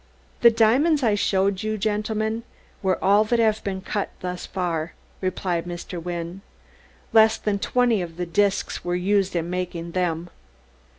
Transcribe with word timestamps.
"The 0.41 0.49
diamonds 0.49 1.03
I 1.03 1.13
showed 1.13 1.61
you 1.61 1.77
gentlemen 1.77 2.41
were 2.81 2.97
all 3.03 3.23
that 3.25 3.37
have 3.37 3.63
been 3.63 3.81
cut 3.81 4.09
thus 4.21 4.47
far," 4.47 4.95
replied 5.21 5.65
Mr. 5.65 6.01
Wynne. 6.01 6.41
"Less 7.13 7.37
than 7.37 7.59
twenty 7.59 8.01
of 8.01 8.17
the 8.17 8.25
disks 8.25 8.83
were 8.83 8.95
used 8.95 9.35
in 9.35 9.51
making 9.51 9.91
them. 9.91 10.31